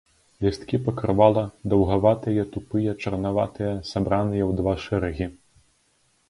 [0.43, 1.43] Лісткі пакрывала
[1.73, 5.29] даўгаватыя, тупыя, чарнаватыя, сабраныя ў два шэрагі.